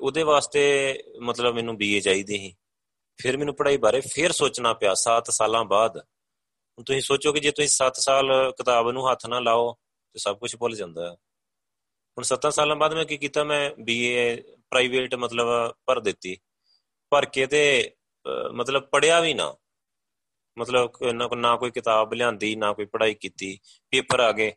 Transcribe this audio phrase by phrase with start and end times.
[0.00, 0.62] ਉਹਦੇ ਵਾਸਤੇ
[1.22, 2.54] ਮਤਲਬ ਮੈਨੂੰ ਬੀਏ ਚਾਹੀਦੀ ਸੀ।
[3.18, 7.50] ਫਿਰ ਮੈਨੂੰ ਪੜ੍ਹਾਈ ਬਾਰੇ ਫਿਰ ਸੋਚਣਾ ਪਿਆ 7 ਸਾਲਾਂ ਬਾਅਦ। ਹੁਣ ਤੁਸੀਂ ਸੋਚੋ ਕਿ ਜੇ
[7.50, 9.72] ਤੁਸੀਂ 7 ਸਾਲ ਕਿਤਾਬ ਨੂੰ ਹੱਥ ਨਾ ਲਾਓ,
[10.14, 11.14] ਤੇ ਸਭ ਕੁਝ ਭੁੱਲ ਜਾਂਦਾ। ਹੈ
[12.16, 14.36] ਹੁਣ 7 ਸਾਲਾਂ ਬਾਅਦ ਮੈਂ ਕੀ ਕੀਤਾ, ਮੈਂ ਬੀਏ
[14.70, 15.48] ਪ੍ਰਾਈਵੇਟ ਮਤਲਬ
[15.86, 16.36] ਭਰ ਦਿੱਤੀ।
[17.12, 17.92] ਭਰ ਕੇ ਤੇ
[18.52, 19.54] ਮਤਲਬ ਪੜਿਆ ਵੀ ਨਾ।
[20.56, 23.58] ਮਤਲਬ ਨਾ ਕੋਈ ਕਿਤਾਬ ਲਿਆਂਦੀ, ਨਾ ਕੋਈ ਪੜ੍ਹਾਈ ਕੀਤੀ।
[23.90, 24.52] ਪੇਪਰ ਆ ਗਏ।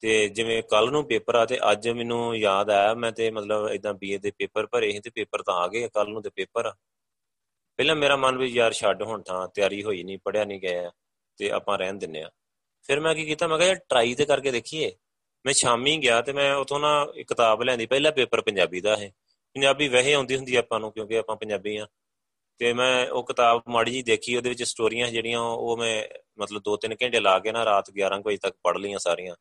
[0.00, 3.94] ਤੇ ਜਿਵੇਂ ਕੱਲ ਨੂੰ ਪੇਪਰ ਆ ਤੇ ਅੱਜ ਮੈਨੂੰ ਯਾਦ ਆਇਆ ਮੈਂ ਤੇ ਮਤਲਬ ਇਦਾਂ
[3.94, 6.74] ਬੀਏ ਦੇ ਪੇਪਰ ਭਰੇ ਸੀ ਤੇ ਪੇਪਰ ਤਾਂ ਆ ਗਏ ਕੱਲ ਨੂੰ ਤੇ ਪੇਪਰ। ਆ
[7.78, 10.90] ਪਹਿਲਾਂ ਮੇਰਾ ਮਨ ਵੀ ਯਾਰ ਛੱਡ ਹੁਣ ਤਾਂ ਤਿਆਰੀ ਹੋਈ ਨਹੀਂ ਪੜਿਆ ਨਹੀਂ ਗਿਆ
[11.36, 12.30] ਤੇ ਆਪਾਂ ਰਹਿਣ ਦਿੰਨੇ ਆ।
[12.82, 14.92] ਫਿਰ ਮੈਂ ਕੀ ਕੀਤਾ, ਮੈਂ ਕਿਹਾ ਟਰਾਈ ਤੇ ਕਰਕੇ ਦੇਖੀਏ।
[15.46, 19.10] ਮੈਂ ਸ਼ਾਮੀ ਗਿਆ ਤੇ ਮੈਂ ਉਥੋਂ ਨਾ ਇੱਕ ਕਿਤਾਬ ਲੈਂਦੀ ਪਹਿਲਾ ਪੇਪਰ ਪੰਜਾਬੀ ਦਾ ਹੈ
[19.54, 21.86] ਪੰਜਾਬੀ ਵਹਿ ਆਉਂਦੀ ਹੁੰਦੀ ਆਪਾਂ ਨੂੰ, ਕਿਉਂਕਿ ਆਪਾਂ ਪੰਜਾਬੀ ਆ।
[22.58, 26.04] ਤੇ ਮੈਂ ਉਹ ਕਿਤਾਬ ਮਾੜੀ ਜੀ ਦੇਖੀ, ਉਹਦੇ ਵਿੱਚ ਸਟੋਰੀਆਂ ਜਿਹੜੀਆਂ ਉਹ ਮੈਂ
[26.38, 29.36] ਮਤਲਬ 2-3 ਘੰਟੇ ਲਾ ਕੇ ਨਾ ਰਾਤ 11 ਵਜੇ ਤੱਕ ਪੜ੍ਹ ਲਈਆਂ ਸਾਰੀਆਂ।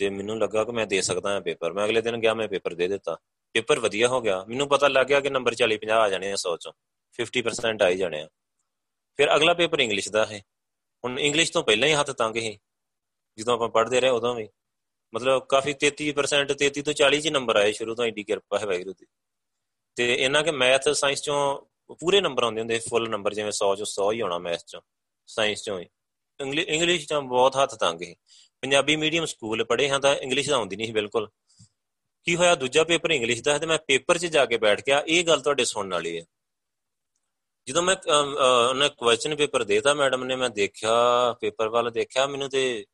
[0.00, 2.74] ਤੇ ਮੈਨੂੰ ਲੱਗਾ ਕਿ ਮੈਂ ਦੇ ਸਕਦਾ ਹਾਂ ਪੇਪਰ। ਮੈਂ ਅਗਲੇ ਦਿਨ ਗਿਆ, ਮੈਂ ਪੇਪਰ
[2.74, 3.16] ਦੇ ਦਿੱਤਾ।
[3.52, 6.36] ਪੇਪਰ ਵਧੀਆ ਹੋ ਗਿਆ। ਮੈਨੂੰ ਪਤਾ ਲੱਗ ਗਿਆ ਕਿ ਨੰਬਰ 40 50 ਆ ਜਾਣੇ ਆ
[6.36, 6.72] 100 ਚੋਂ।
[7.12, 8.28] 50% ਆ ਹੀ ਜਾਣੇ ਆ।
[9.16, 10.42] ਫਿਰ ਅਗਲਾ ਪੇਪਰ ਇੰਗਲਿਸ਼ ਦਾ ਹੈ
[11.04, 12.58] ਹੁਣ ਇੰਗਲਿਸ਼ ਤੋਂ ਪਹਿਲਾਂ ਹੀ ਹੱਥ ਤੰਗ ਸੀ।
[13.38, 14.48] ਜਦੋਂ ਆਪਾਂ ਪੜ੍ਹਦੇ ਰਹੇ ਉਦੋਂ ਵੀ।
[15.14, 18.92] ਮਤਲਬ ਕਾਫੀ 33% 33 ਤੋਂ 40 ਚ ਨੰਬਰ ਆਏ ਸ਼ੁਰੂ ਤੋਂ ਇੰਡੀ ਕਿਰਪਾ ਹੈ ਵੈਗਰੂ
[18.92, 19.06] ਦੀ।
[19.94, 21.60] ਤੇ ਇਹਨਾਂ ਕੇ ਮੈਥ ਸਾਇੰਸ ਚੋਂ
[21.94, 24.80] ਪੂਰੇ ਨੰਬਰ ਆਉਂਦੇ ਹੁੰਦੇ ਫੁੱਲ ਨੰਬਰ ਜਿਵੇਂ 100 ਚੋਂ 100 ਹੀ ਆਉਣਾ ਮੈਥ ਚੋਂ।
[25.26, 25.86] ਸਾਇੰਸ ਚੋਂ ਹੀ।
[26.40, 28.14] ਇੰਗਲਿਸ਼ ਤਾਂ ਬਹੁਤ ਹੱਥ ਤੰਗ ਹੈ
[28.62, 31.28] ਪੰਜਾਬੀ ਮੀਡੀਅਮ ਸਕੂਲ ਪੜ੍ਹੇ ਹਾਂ ਤਾਂ ਇੰਗਲਿਸ਼ ਤਾਂ ਆਉਂਦੀ ਨਹੀਂ ਬਿਲਕੁਲ।
[32.26, 32.54] ਕੀ ਹੋਇਆ?
[32.54, 35.40] ਦੂਜਾ ਪੇਪਰ ਇੰਗਲਿਸ਼ ਦਾ ਹੈ ਤੇ ਮੈਂ ਪੇਪਰ 'ਚ ਜਾ ਕੇ ਬੈਠ ਗਿਆ। ਇਹ ਗੱਲ
[35.40, 36.24] ਤੁਹਾਡੇ ਸੁਣਨ ਵਾਲੀ ਹੈ।
[37.68, 37.96] ਜਦੋਂ ਮੈਂ
[38.68, 40.90] ਉਹਨੇ ਕੁਐਸਚਨ ਪੇਪਰ ਦੇਤਾ ਮੈਡਮ ਨੇ, ਮੈਂ ਦੇਖਿਆ
[41.40, 42.84] ਪੇਪਰ ਵੱਲ ਦੇਖਿਆ, ਮੈਨੂੰ ਤੇ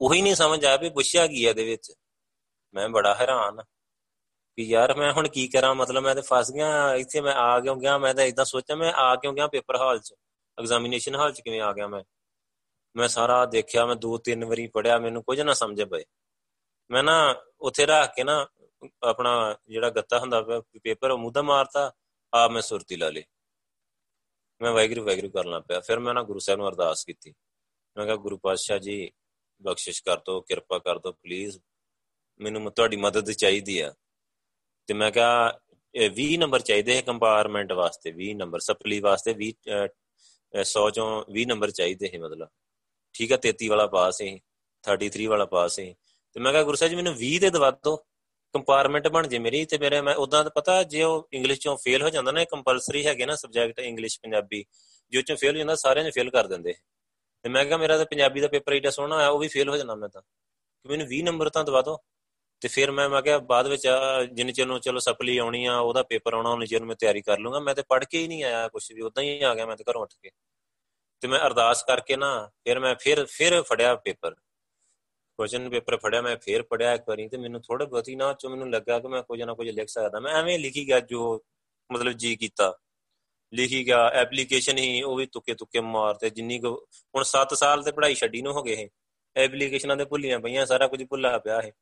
[0.00, 1.92] ਉਹੀ ਨਹੀਂ ਸਮਝ ਆਇਆ ਵੀ ਪੁੱਛਿਆ ਕੀ ਹੈ ਇਹਦੇ ਵਿੱਚ।
[2.74, 3.62] ਮੈਂ ਬੜਾ ਹੈਰਾਨ
[4.58, 5.74] ਕਿ ਯਾਰ ਮੈਂ ਹੁਣ ਕੀ ਕਰਾਂ?
[5.74, 7.98] ਮਤਲਬ ਮੈਂ ਤੇ ਫਸ ਗਿਆ, ਇੱਥੇ ਮੈਂ ਆ ਕਿਉਂ ਗਿਆ?
[7.98, 10.14] ਮੈਂ ਤਾਂ ਇਦਾਂ ਸੋਚਿਆ, ਮੈਂ ਆ ਕਿਉਂ ਗਿਆ ਪੇਪਰ ਹਾਲ 'ਚ?
[10.58, 12.02] ਐਗਜ਼ਾਮੀਨੇਸ਼ਨ ਹਾਲ 'ਚ ਕਿਵੇਂ ਆ ਗਿਆ ਮੈਂ?
[12.96, 16.04] ਮੈਂ ਸਾਰਾ ਦੇਖਿਆ, ਮੈਂ ਦੋ ਤਿੰਨ ਵਾਰੀ ਪੜਿਆ ਮੈਨੂੰ ਕੁਝ ਨਾ ਸਮਝ ਪਏ।
[16.90, 18.46] ਮੈਂ ਨਾ ਉੱਥੇ ਰੱਖ ਕੇ ਨਾ
[19.02, 20.42] ਆਪਣਾ ਜਿਹੜਾ ਗੱਤਾ ਹੁੰਦਾ
[20.82, 21.92] ਪੇਪਰ, ਉਹ ਮੁੱਦਾ ਮਾਰਤਾ
[22.34, 23.24] ਆ ਮੈਂ ਸੁਰਤੀ ਲਾ ਲਈ।
[24.62, 27.34] ਮੈਂ ਵੈਗਰੂ ਵੈਗਰੂ ਕਰਨਾ ਪਿਆ। ਫਿਰ ਮੈਂ ਨਾ ਗੁਰੂ ਸਾਹਿਬ ਨੂੰ ਅਰਦਾਸ ਕੀਤੀ।
[27.96, 29.10] ਮੈਂ ਕਿਹਾ, ਗੁਰੂ ਪਾਤਸ਼ਾਹ ਜੀ,
[29.62, 31.58] ਬਖਸ਼ਿਸ਼ ਕਰ ਦੋ ਕਿਰਪਾ ਕਰ ਦੋ ਪਲੀਜ਼
[32.40, 33.94] ਮੈਨੂੰ ਤੁਹਾਡੀ ਮਦਦ ਚਾਹੀਦੀ ਆ।
[34.86, 35.58] ਤੇ ਮੈਂ ਕਿਹਾ
[36.12, 39.54] 20 ਨੰਬਰ ਚਾਹੀਦੇ ਹੈ ਕੰਪਾਰਟਮੈਂਟ ਵਾਸਤੇ 20 ਨੰਬਰ, ਸਪਲੀ ਵਾਸਤੇ 20
[40.62, 42.48] 100 ਚੋਂ 20 ਨੰਬਰ ਚਾਹੀਦੇ ਹੈ ਮਤਲਬ।
[43.18, 44.38] ਠੀਕ ਹੈ 33 ਵਾਲਾ ਪਾਸ ਹੈ
[44.84, 45.94] 33 ਵਾਲਾ ਪਾਸ ਹੈ
[46.32, 47.96] ਤੇ ਮੈਂ ਕਿਹਾ, ਗੁਰੂ ਸਾਹਿਬ ਜੀ, ਮੈਨੂੰ 20 ਦੇ ਦਵਾ ਦਿਓ।
[48.54, 52.02] ਕੰਪਾਰਟਮੈਂਟ ਬਣ ਜੇ ਮੇਰੀ ਤੇ ਮੇਰੇ, ਮੈਂ ਉਦਾਂ ਤਾਂ ਪਤਾ, ਜੇ ਉਹ ਇੰਗਲਿਸ਼ ਚੋਂ ਫੇਲ
[52.02, 54.64] ਹੋ ਜਾਂਦਾ ਨਾ ਕੰਪਲਸਰੀ ਹੈਗੇ ਨਾ ਸਬਜੈਕਟ ਇੰਗਲਿਸ਼ ਪੰਜਾਬੀ,
[55.10, 56.74] ਜੋ ਚੋਂ ਫੇਲ ਹੋ ਜਾਂਦਾ, ਸਾਰਿਆਂ ਨੇ ਫੇਲ ਕਰ ਦਿੰਦੇ।
[57.42, 59.76] ਤੇ ਮੈਂ ਕਿਹਾ, ਮੇਰਾ ਤਾਂ ਪੰਜਾਬੀ ਦਾ ਪੇਪਰ ਏਡਾ ਸੋਹਣਾ ਆਇਆ ਉਹ ਵੀ ਫੇਲ ਹੋ
[59.76, 61.98] ਜਾਣਾ ਮੈਂ ਤਾਂ। ਕਿ ਮੈਨੂੰ 20 ਨੰਬਰ ਤਾਂ ਦਵਾ ਦਿਓ।
[62.60, 63.88] ਤੇ ਫਿਰ ਮੈਂ ਮੈਂ ਕਿਹਾ, ਬਾਅਦ ਵਿੱਚ
[64.32, 67.38] ਜਿੰਨ ਚਿਰ ਨੂੰ ਚਲੋ ਸਪਲੀ ਆਉਣੀ ਆ, ਉਹਦਾ ਪੇਪਰ ਆਉਣਾ, ਉਹਨੇ ਚਿਰ ਮੈਂ ਤਿਆਰੀ ਕਰ
[67.38, 69.76] ਲੂੰਗਾ। ਮੈਂ ਤੇ ਪੜ੍ਹ ਕੇ ਹੀ ਨਹੀਂ ਆਇਆ ਕੁਝ ਵੀ ਉਦਾਂ ਹੀ ਆ ਗਿਆ ਮੈਂ
[69.76, 70.30] ਤੇ ਘਰੋਂ ਉੱਠ ਕੇ।
[71.20, 74.34] ਤੇ ਮੈਂ ਅਰਦਾਸ ਕਰਕੇ ਨਾ ਫਿਰ ਮੈਂ ਫਿਰ ਫਿਰ ਫੜਿਆ ਪੇਪਰ।
[75.38, 78.70] ਕੁਐਸਚਨ ਪੇਪਰ ਫੜਿਆ, ਮੈਂ ਫਿਰ ਪੜਿਆ ਇੱਕ ਵਾਰੀ ਤੇ ਮੈਨੂੰ ਥੋੜਾ ਬਹੁਤੀ ਨਾ ਚੋ ਮੈਨੂੰ
[78.70, 81.44] ਲੱਗਾ ਕਿ ਮੈਂ ਕੁਝ ਨਾ ਕੁਝ ਲਿਖ ਸਕਦਾ। ਮੈਂ ਐਵੇਂ ਲਿਖੀ ਗਿਆ ਜੋ
[81.92, 82.78] ਮਤਲਬ ਜੀ ਕੀਤਾ।
[83.52, 88.14] ਲਿਖੀ ਗਿਆ ਐਪਲੀਕੇਸ਼ਨ ਹੀ ਉਹ ਵੀ ਤੁੱਕੇ ਤੁੱਕੇ ਮਾਰਦੇ ਜਿੰਨੀ ਹੁਣ 7 ਸਾਲ ਤੇ ਪੜ੍ਹਾਈ
[88.14, 88.88] ਛੱਡੀ ਨੂੰ ਹੋ ਗਏ ਹੈ
[89.36, 91.72] ਐਪਲੀਕੇਸ਼ਨਾਂ ਦੇ ਭੁੱਲੀਆਂ ਪਈਆਂ, ਸਾਰਾ ਕੁਝ ਭੁੱਲਾ ਪਿਆ ਹੈ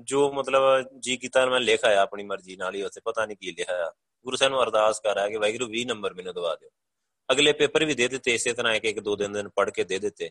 [0.00, 0.62] ਜੋ ਮਤਲਬ
[0.98, 3.92] ਜੀ ਕੀਤਾ ਮੈਂ ਲਿਖ ਆਇਆ ਆਪਣੀ ਮਰਜ਼ੀ ਨਾਲ ਹੀ, ਉੱਥੇ ਪਤਾ ਨਹੀਂ ਕੀ ਲਿਖਿਆ
[4.24, 6.68] ਗੁਰੂ ਸਾਹਿਬ ਨੂੰ ਅਰਦਾਸ ਕਰਾਇਆ ਕਿ ਵਾਹਿਗੁਰੂ 20 ਨੰਬਰ ਮੈਨੂੰ ਦਵਾ ਦਿਓ।
[7.32, 9.98] ਅਗਲੇ ਪੇਪਰ ਵੀ ਦੇ ਦਿੱਤੇ ਇਸੇ ਤਰ੍ਹਾਂ ਇੱਕ ਇੱਕ ਦੋ ਦਿਨ ਦਿਨ ਪੜ੍ਹ ਕੇ ਦੇ
[9.98, 10.30] ਦਿੱਤੇ।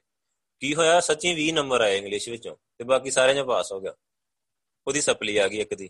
[0.60, 1.00] ਕੀ ਹੋਇਆ?
[1.00, 3.94] ਸੱਚੀ 20 ਨੰਬਰ ਆਏ ਇੰਗਲਿਸ਼ ਵਿੱਚੋਂ ਤੇ ਬਾਕੀ ਸਾਰਿਆਂ 'ਚ ਪਾਸ ਹੋ ਗਿਆ।
[4.88, 5.90] ਉਹਦੀ ਸਪਲੀ ਆ ਗਈ ਇੱਕ ਦੀ।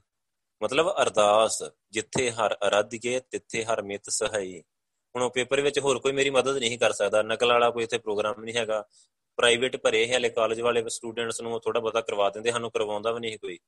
[0.64, 4.64] ਮਤਲਬ ਅਰਦਾਸ, ਜਿੱਥੇ ਹਰ ਅਰਾਧਿਕੇ ਤਿੱਥੇ ਹਰ ਮਿਤ ਸਹਾਈ।
[5.16, 7.98] ਹੁਣ ਉਹ ਪੇਪਰ ਵਿੱਚ ਹੋਰ ਕੋਈ ਮੇਰੀ ਮਦਦ ਨਹੀਂ ਕਰ ਸਕਦਾ। ਨਕਲ ਵਾਲਾ ਕੋਈ ਇੱਥੇ
[7.98, 8.86] ਪ੍ਰੋਗਰਾਮ ਨਹੀਂ ਹੈਗਾ।
[9.36, 13.38] ਪ੍ਰਾਈਵੇਟ ਭਰੇ ਹਲੇ ਕਾਲਜ ਵਾਲੇ ਸਟੂਡੈਂਟਸ ਨੂੰ ਥੋੜਾ ਬਹੁਤਾ ਕਰਵਾ ਦਿੰਦੇ ਸਾਨੂੰ ਕਰਵਾਉਂਦਾ ਵੀ ਨਹੀਂ
[13.38, 13.60] ਕੋਈ।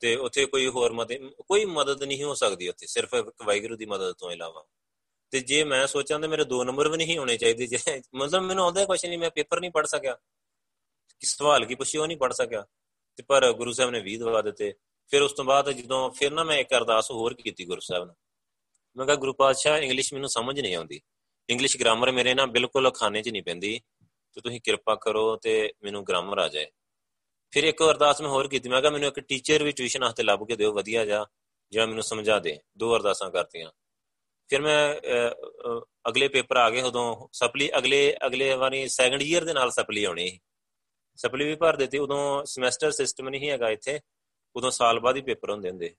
[0.00, 4.12] ਤੇ ਉੱਥੇ ਕੋਈ ਹੋਰ ਮਦਦ ਕੋਈ ਮਦਦ ਨਹੀਂ ਹੋ ਸਕਦੀ ਉੱਥੇ, ਸਿਰਫ ਵਾਹਿਗੁਰੂ ਦੀ ਮਦਦ
[4.12, 4.64] ਤੋਂ ਇਲਾਵਾ।
[5.30, 7.78] ਤੇ ਜੇ ਮੈਂ ਸੋਚਾਂ ਤੇ ਮੇਰੇ ਦੋ ਨੰਬਰ ਵੀ ਨਹੀਂ ਹੋਣੇ ਚਾਹੀਦੇ ਜੇ।
[8.14, 10.14] ਮਤਲਬ ਮੈਨੂੰ ਆਉਂਦਾ ਕੁਛ ਨਹੀਂ, ਮੈਂ ਪੇਪਰ ਨਹੀਂ ਪੜ ਸਕਿਆ।
[11.20, 12.66] ਕਿ ਸਵਾਲ ਕੀ ਪੁੱਛੀ ਉਹ ਨਹੀਂ ਪੜ ਸਕਿਆ।
[13.16, 14.74] ਤੇ ਪਰ ਗੁਰੂ ਸਾਹਿਬ ਨੇ 20 ਦਵਾ ਦਿੱਤੇ।
[15.08, 18.16] ਫਿਰ ਉਸ ਤੋਂ ਬਾਅਦ ਜਦੋਂ ਫਿਰ ਨਾ ਮੈਂ ਇੱਕ ਅਰਦਾਸ ਹੋਰ ਕੀਤੀ ਗੁਰੂ ਸਾਹਿਬ ਨੂੰ।
[18.96, 21.00] ਮੈਂ ਕਿਹਾ, ਗੁਰੂ ਪਾਤਸ਼ਾਹ ਇੰਗਲਿਸ਼ ਮੈਨੂੰ ਸਮਝ ਨਹੀਂ ਆਉਂਦੀ।
[21.50, 23.80] ਇੰਗਲਿਸ਼ ਗ੍ਰਾਮਰ ਮੇਰੇ ਨਾਲ ਬਿਲਕੁਲ ਖਾਨੇ 'ਚ ਨਹੀਂ ਪੈਂਦੀ।
[24.34, 26.66] ਤੇ ਤੁਸੀਂ ਕਿਰਪਾ ਕਰੋ ਤੇ ਮੈਨੂੰ ਗ੍ਰਾਮਰ ਆ ਜਾਏ।
[27.50, 30.46] ਫਿਰ ਇੱਕ ਅਰਦਾਸ ਮੈਂ ਹੋਰ ਕੀਤੀ। ਮੈਂ ਕਿਹਾ, ਮੈਨੂੰ ਇੱਕ ਟੀਚਰ ਵੀ ਟਿਊਸ਼ਨ ਵਾਸਤੇ ਲੱਭ
[30.46, 31.26] ਕੇ ਦਿਓ, ਵਧੀਆ ਜਾ
[31.70, 33.70] ਜਿਹੜਾ ਮੈਨੂੰ ਸਮਝਾ ਦੇ। ਦੋ ਅਰਦਾਸਾਂ ਕਰਤੀਆਂ।
[34.50, 34.94] ਫਿਰ ਮੈਂ
[36.08, 40.38] ਅਗਲੇ ਪੇਪਰ ਆ ਗਏ ਉਦੋਂ ਸਪਲੀ ਅਗਲੇ ਅਗਲੇ ਵਾਰੀ ਸੈਕੰਡ ਈਅਰ ਦੇ ਨਾਲ ਸਪਲੀ ਆਉਣੀ
[41.18, 43.98] ਸਪਲੀ ਵੀ ਭਰ ਦਿੱਤੀ। ਉਦੋਂ ਸਮੈਸਟਰ ਸਿਸਟਮ ਨਹੀਂ ਹੈਗਾ ਇੱਥੇ।
[44.56, 45.94] ਉਦੋਂ ਸਾਲ ਬਾਅਦ ਹੀ ਪੇਪਰ ਹੁੰਦੇ ਹੁੰਦੇ।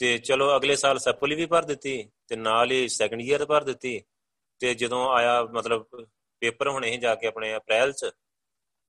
[0.00, 4.00] ਤੇ ਚਲੋ ਅਗਲੇ ਸਾਲ ਸਪਲੀ ਵੀ ਭਰ ਦਿੱਤੀ ਤੇ ਨਾਲ ਹੀ ਸੈਕੰਡ ਈਅਰ ਭਰ ਦਿੱਤੀ।
[4.60, 5.84] ਤੇ ਜਦੋਂ ਆਇਆ ਮਤਲਬ
[6.42, 8.10] ਪੇਪਰ ਹੋਣੇ ਸੀ ਜਾ ਕੇ ਆਪਣੇ ਅਪ੍ਰੈਲ 'ਚ,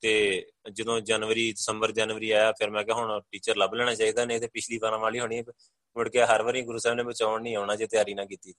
[0.04, 4.40] ਤੇ ਜਦੋਂ ਜਨਵਰੀ, ਦਸੰਬਰ, ਜਨਵਰੀ ਆਇਆ, ਫਿਰ ਮੈਂ ਕਿਹਾ ਹੁਣ ਟੀਚਰ ਲੱਭ ਲੈਣਾ ਚਾਹੀਦਾ, ਨਹੀਂ
[4.40, 5.42] ਤੇ ਪਿਛਲੀ ਵਾਰਾਂ ਵਾਲੀ ਹੋਣੀ
[5.98, 8.54] ਮੁੜ ਕੇ ਹਰ ਵਾਰੀ ਗੁਰੂ ਸਾਹਿਬ ਨੇ ਬਚਾਉਣ ਨਹੀਂ ਆਉਣਾ ਜੇ ਤਿਆਰੀ ਨਾ ਕੀਤੀ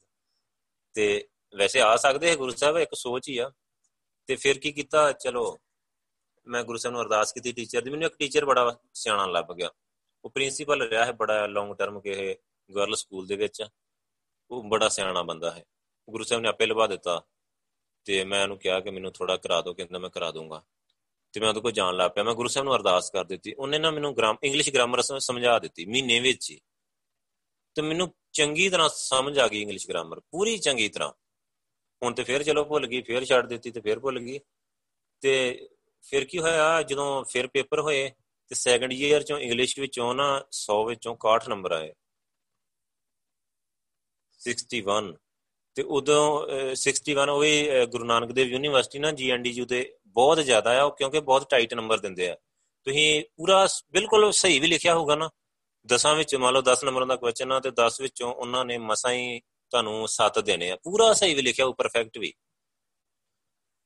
[0.95, 3.53] ਤੇ। ਵੈਸੇ ਆ ਸਕਦੇ ਹੈ ਗੁਰੂ ਸਾਹਿਬ, ਇੱਕ ਸੋਚ ਹੀ ਆ।
[4.27, 5.13] ਤੇ ਫਿਰ ਕੀ ਕੀਤਾ?
[5.13, 5.59] ਚਲੋ,
[6.47, 9.71] ਮੈਂ ਗੁਰੂ ਸਾਹਿਬ ਨੂੰ ਅਰਦਾਸ ਕੀਤੀ ਟੀਚਰ ਦੀ। ਮੈਨੂੰ ਇੱਕ ਟੀਚਰ ਬੜਾ ਸਿਆਣਾ ਲੱਭ ਗਿਆ।
[10.25, 12.39] ਉਹ ਪ੍ਰਿੰਸੀਪਲ ਰਿਹਾ ਹੈ ਬੜਾ ਲੌਂਗ ਟਰਮ ਕੇ
[12.75, 13.65] ਗਰਲ ਸਕੂਲ ਦੇ ਵਿੱਚ।
[14.51, 15.65] ਉਹ ਬੜਾ ਸਿਆਣਾ ਬੰਦਾ ਹੈ।
[16.11, 17.23] ਗੁਰੂ ਸਾਹਿਬ ਨੇ ਆਪੇ ਲਵਾ ਦਿੱਤਾ।
[18.05, 20.65] ਤੇ ਮੈਂ ਉਹਨੂੰ ਕਿਹਾ ਕਿ ਮੈਨੂੰ ਥੋੜਾ ਕਰਾ ਦਿਓ, ਕਹਿੰਦਾ ਮੈਂ ਕਰਾ ਦੂੰਗਾ।
[21.33, 23.79] ਤੇ ਮੈਂ ਉਹਦੇ ਕੋਲ ਜਾਣ ਲੱਗ ਪਿਆ। ਮੈਂ ਗੁਰੂ ਸਾਹਿਬ ਨੂੰ ਅਰਦਾਸ ਕਰ ਦਿੱਤੀ। ਉਹਨੇ
[23.79, 26.61] ਨਾ ਮੈਨੂੰ ਗ੍ਰਾਮ ਇੰਗਲਿਸ਼ ਗ੍ਰਾਮਰ ਸਮਝਾ ਦਿੱਤੀ, ਮਹੀਨੇ ਵਿੱਚ ਹੀ।
[27.77, 31.13] ਤੇ ਮੈਨੂੰ ਚੰਗੀ ਤਰ੍ਹਾਂ ਸਮਝ ਆ ਗਈ ਇੰਗਲਿਸ਼ ਗ੍ਰਾਮਰ ਪੂਰੀ ਚੰਗੀ ਤਰ੍ਹਾਂ।
[32.03, 34.39] ਹੁਣ ਤੇ ਫੇਰ ਚਲੋ ਭੁੱਲ ਗਈ, ਫੇਰ ਛੱਡ ਦਿੱਤੀ ਤੇ ਫੇਰ ਭੁੱਲ ਗਈ।
[35.23, 35.69] ਤੇ
[36.05, 38.11] ਫਿਰ ਕੀ ਹੋਇਆ, ਜਦੋਂ ਫਿਰ ਪੇਪਰ ਹੋਏ
[38.51, 41.93] ਤੇ ਸੈਕੰਡ ਈਅਰ ਚੋਂ ਇੰਗਲਿਸ਼ ਵਿੱਚੋਂ ਨਾ 100 ਵਿੱਚੋਂ 61 ਨੰਬਰ ਆਏ।
[44.41, 45.13] 61
[45.77, 46.21] ਤੇ ਉਦੋਂ
[46.75, 51.49] 61 ਉਹ ਵੀ ਗੁਰੂ ਨਾਨਕ ਦੇਵ ਯੂਨੀਵਰਸਿਟੀ ਨਾ ਜੀਐਨਡੀਯੂ ਤੇ ਬਹੁਤ ਜ਼ਿਆਦਾ ਆ ਕਿਉਂਕਿ ਬਹੁਤ
[51.51, 52.37] ਟਾਈਟ ਨੰਬਰ ਦਿੰਦੇ ਆ।
[52.87, 55.29] ਤੁਸੀਂ ਪੂਰਾ ਬਿਲਕੁਲ ਸਹੀ ਵੀ ਲਿਖਿਆ ਹੋਊਗਾ ਨਾ।
[55.87, 59.13] ਦਸਾਂ ਵਿੱਚ ਮੰਨ ਲਓ 10 ਨੰਬਰਾਂ ਦਾ ਕੁਐਸਚਨ ਆ ਤੇ 10 ਵਿੱਚੋਂ ਉਹਨਾਂ ਨੇ ਮਸਾਂ
[59.13, 62.35] ਹੀ ਤੁਹਾਨੂੰ 7 ਦੇਣੇ ਆ। ਪੂਰਾ ਸਹੀ ਵੀ ਲਿਖਿਆ ਹੋ ਪਰਫੈਕਟ ਵੀ।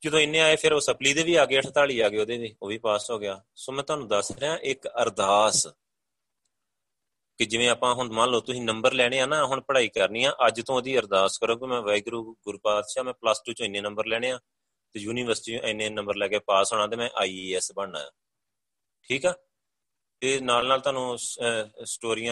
[0.05, 2.57] ਜਦੋਂ ਇੰਨੇ ਆਏ, ਫਿਰ ਉਹ ਸਪਲੀ ਦੇ ਵੀ ਆ ਗਏ 48 ਆ ਗਏ ਉਹਦੇ ਵੀ,
[2.63, 5.67] ਉਹ ਵੀ ਪਾਸ ਹੋ ਗਿਆ। ਸੋ ਮੈਂ ਤੁਹਾਨੂੰ ਦੱਸ ਰਿਹਾ, ਇੱਕ ਅਰਦਾਸ
[7.39, 10.33] ਕਿ ਜਿਵੇਂ ਆਪਾਂ ਹੁਣ ਮੰਨ ਲਓ ਤੁਸੀਂ ਨੰਬਰ ਲੈਣੇ ਆ ਨਾ, ਹੁਣ ਪੜ੍ਹਾਈ ਕਰਨੀ ਆ,
[10.47, 14.07] ਅੱਜ ਤੋਂ ਉਹਦੀ ਅਰਦਾਸ ਕਰੋ ਕਿ ਮੈਂ ਵਾਹਿਗੁਰੂ ਗੁਰਪਾਤਸ਼ਾਹ ਮੈਂ ਪਲੱਸ 2 ਚ ਇੰਨੇ ਨੰਬਰ
[14.07, 14.41] ਲੈਣੇ ਆ,
[14.93, 18.11] ਤੇ ਯੂਨੀਵਰਸਿਟੀ ਇੰਨੇ ਨੰਬਰ ਲੈ ਕੇ ਪਾਸ ਹੋਣਾ ਤੇ ਮੈਂ ਆਈਏਐਸ ਬਣਨਾ
[19.03, 19.35] ਠੀਕ ਆ?
[20.23, 21.19] ਇਹ ਨਾਲ ਨਾਲ ਤੁਹਾਨੂੰ
[21.85, 22.31] ਸਟੋਰੀਆਂ